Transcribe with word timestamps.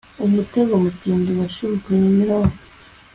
umutego 0.25 0.71
mutindi 0.83 1.29
washibukanye 1.39 2.07
nyirawo 2.15 2.49